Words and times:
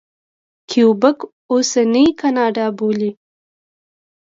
کیوبک 0.69 1.17
اوسنۍ 1.51 2.07
کاناډا 2.19 2.65
بولي. 2.77 3.11